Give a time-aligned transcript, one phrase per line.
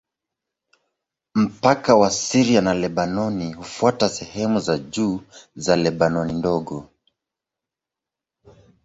[1.41, 5.19] Mpaka wa Syria na Lebanoni hufuata sehemu za juu
[5.55, 6.89] za Lebanoni Ndogo.